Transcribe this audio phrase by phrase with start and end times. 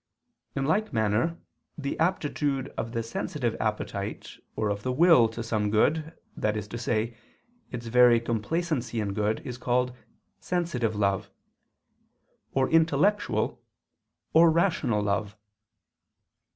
[0.55, 1.37] In like manner
[1.77, 6.67] the aptitude of the sensitive appetite or of the will to some good, that is
[6.69, 7.15] to say,
[7.71, 9.93] its very complacency in good is called
[10.39, 11.29] "sensitive love,"
[12.53, 13.61] or "intellectual"
[14.33, 15.37] or "rational love."